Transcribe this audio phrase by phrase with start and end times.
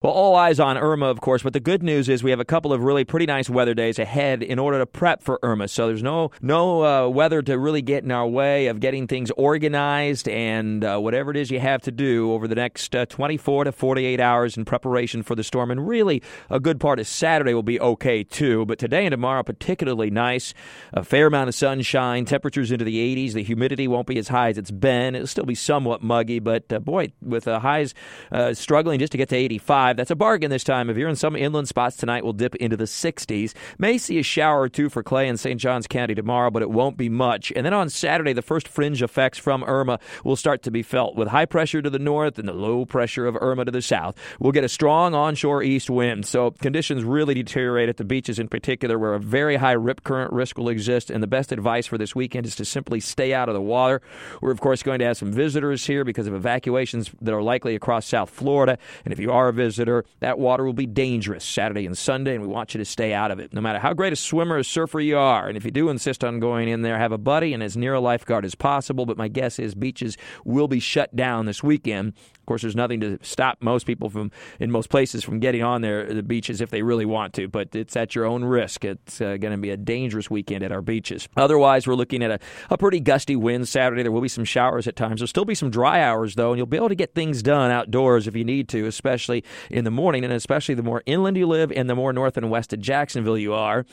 [0.00, 2.44] Well, all eyes on Irma, of course, but the good news is we have a
[2.44, 5.66] couple of really pretty nice weather days ahead in order to prep for Irma.
[5.66, 9.32] So there's no no uh, weather to really get in our way of getting things
[9.32, 13.64] organized and uh, whatever it is you have to do over the next uh, 24
[13.64, 15.68] to 48 hours in preparation for the storm.
[15.68, 18.66] And really, a good part of Saturday will be okay too.
[18.66, 20.54] But today and tomorrow, particularly nice.
[20.92, 23.32] A fair amount of sunshine, temperatures into the 80s.
[23.32, 25.16] The humidity won't be as high as it's been.
[25.16, 27.94] It'll still be somewhat muggy, but uh, boy, with the highs
[28.30, 29.87] uh, struggling just to get to 85.
[29.96, 32.76] That's a bargain this time of year, and some inland spots tonight we'll dip into
[32.76, 33.54] the 60s.
[33.78, 35.60] May see a shower or two for Clay and St.
[35.60, 37.52] Johns County tomorrow, but it won't be much.
[37.54, 41.16] And then on Saturday, the first fringe effects from Irma will start to be felt
[41.16, 44.16] with high pressure to the north and the low pressure of Irma to the south.
[44.38, 48.48] We'll get a strong onshore east wind, so conditions really deteriorate at the beaches in
[48.48, 51.10] particular, where a very high rip current risk will exist.
[51.10, 54.02] And the best advice for this weekend is to simply stay out of the water.
[54.40, 57.74] We're, of course, going to have some visitors here because of evacuations that are likely
[57.74, 58.78] across South Florida.
[59.04, 62.34] And if you are a visitor, visitor, that water will be dangerous Saturday and Sunday,
[62.34, 63.52] and we want you to stay out of it.
[63.52, 66.24] No matter how great a swimmer or surfer you are, and if you do insist
[66.24, 69.06] on going in there, have a buddy and as near a lifeguard as possible.
[69.06, 72.14] But my guess is beaches will be shut down this weekend.
[72.48, 75.82] Of course, there's nothing to stop most people from, in most places, from getting on
[75.82, 77.46] there the beaches if they really want to.
[77.46, 78.86] But it's at your own risk.
[78.86, 81.28] It's uh, going to be a dangerous weekend at our beaches.
[81.36, 82.38] Otherwise, we're looking at a,
[82.70, 84.02] a pretty gusty wind Saturday.
[84.02, 85.20] There will be some showers at times.
[85.20, 87.70] There'll still be some dry hours though, and you'll be able to get things done
[87.70, 91.46] outdoors if you need to, especially in the morning, and especially the more inland you
[91.46, 93.84] live and the more north and west of Jacksonville you are.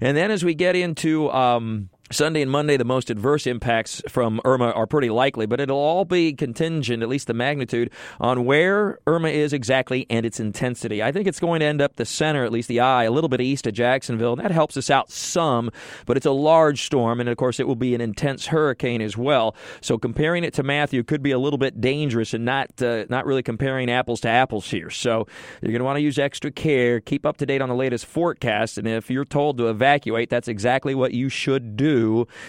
[0.00, 4.40] And then as we get into um, Sunday and Monday, the most adverse impacts from
[4.44, 7.88] Irma are pretty likely, but it'll all be contingent, at least the magnitude,
[8.18, 11.04] on where Irma is exactly and its intensity.
[11.04, 13.28] I think it's going to end up the center, at least the eye, a little
[13.28, 15.70] bit east of Jacksonville, and that helps us out some,
[16.04, 19.16] but it's a large storm, and of course, it will be an intense hurricane as
[19.16, 19.54] well.
[19.80, 23.24] So comparing it to Matthew could be a little bit dangerous and not, uh, not
[23.24, 24.90] really comparing apples to apples here.
[24.90, 25.28] So
[25.62, 28.04] you're going to want to use extra care, keep up to date on the latest
[28.04, 31.99] forecast, and if you're told to evacuate, that's exactly what you should do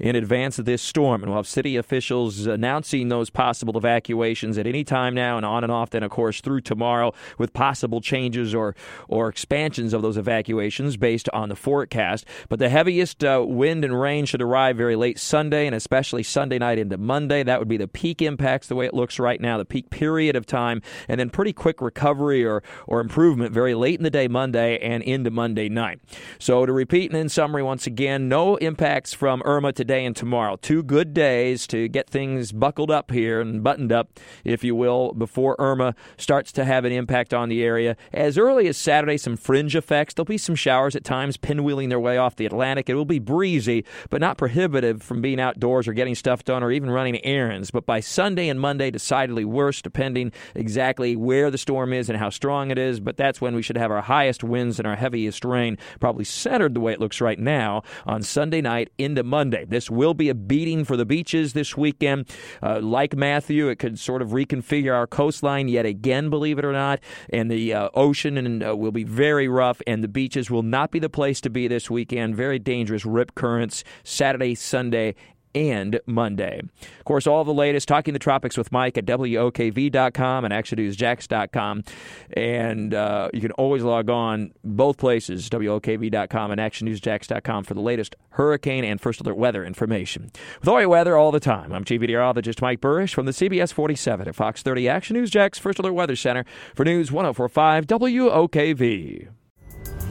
[0.00, 1.22] in advance of this storm.
[1.22, 5.62] And we'll have city officials announcing those possible evacuations at any time now and on
[5.64, 8.74] and off, then, of course, through tomorrow with possible changes or,
[9.08, 12.24] or expansions of those evacuations based on the forecast.
[12.48, 16.58] But the heaviest uh, wind and rain should arrive very late Sunday and especially Sunday
[16.58, 17.42] night into Monday.
[17.42, 20.36] That would be the peak impacts the way it looks right now, the peak period
[20.36, 24.28] of time, and then pretty quick recovery or, or improvement very late in the day
[24.28, 26.00] Monday and into Monday night.
[26.38, 30.14] So to repeat and in summary once again, no impacts from from Irma today and
[30.14, 30.54] tomorrow.
[30.54, 35.12] Two good days to get things buckled up here and buttoned up, if you will,
[35.12, 37.96] before Irma starts to have an impact on the area.
[38.12, 40.14] As early as Saturday, some fringe effects.
[40.14, 42.88] There'll be some showers at times, pinwheeling their way off the Atlantic.
[42.88, 46.70] It will be breezy, but not prohibitive from being outdoors or getting stuff done or
[46.70, 47.72] even running errands.
[47.72, 52.30] But by Sunday and Monday, decidedly worse, depending exactly where the storm is and how
[52.30, 53.00] strong it is.
[53.00, 56.74] But that's when we should have our highest winds and our heaviest rain, probably centered
[56.74, 59.64] the way it looks right now on Sunday night into Monday.
[59.64, 62.28] This will be a beating for the beaches this weekend.
[62.62, 66.72] Uh, like Matthew, it could sort of reconfigure our coastline yet again, believe it or
[66.72, 67.00] not.
[67.30, 70.90] And the uh, ocean and, uh, will be very rough, and the beaches will not
[70.90, 72.36] be the place to be this weekend.
[72.36, 75.14] Very dangerous rip currents Saturday, Sunday,
[75.54, 76.62] and Monday.
[76.98, 81.84] Of course, all the latest Talking the Tropics with Mike at WOKV.com and ActionNewsJax.com.
[82.32, 88.16] And uh, you can always log on both places, WOKV.com and ActionNewsJax.com for the latest
[88.30, 90.30] hurricane and first alert weather information.
[90.60, 93.72] With all your weather all the time, I'm Chief Meteorologist Mike Buresh from the CBS
[93.72, 96.44] 47 at Fox 30 Action News Jax First Alert Weather Center
[96.74, 99.28] for News 1045 WOKV.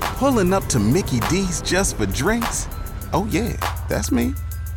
[0.00, 2.68] Pulling up to Mickey D's just for drinks?
[3.12, 3.56] Oh, yeah,
[3.88, 4.34] that's me.